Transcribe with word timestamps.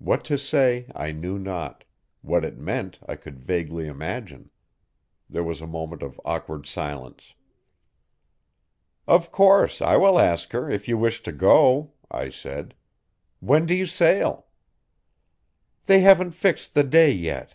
What 0.00 0.24
to 0.24 0.36
say 0.36 0.90
I 0.96 1.12
knew 1.12 1.38
not, 1.38 1.84
what 2.22 2.44
it 2.44 2.58
meant 2.58 2.98
I 3.08 3.14
could 3.14 3.38
vaguely 3.38 3.86
imagine. 3.86 4.50
There 5.30 5.44
was 5.44 5.60
a 5.60 5.68
moment 5.68 6.02
of 6.02 6.20
awkward 6.24 6.66
silence. 6.66 7.34
'Of 9.06 9.30
course 9.30 9.80
I 9.80 9.96
will 9.96 10.18
ask 10.18 10.50
her 10.50 10.68
if 10.68 10.88
you 10.88 10.98
wish 10.98 11.22
to 11.22 11.30
go,' 11.30 11.92
I 12.10 12.28
said. 12.28 12.74
'When 13.38 13.66
do 13.66 13.74
you 13.76 13.86
sail? 13.86 14.46
'They 15.86 16.00
haven't 16.00 16.32
fixed 16.32 16.74
the 16.74 16.82
day 16.82 17.12
yet. 17.12 17.54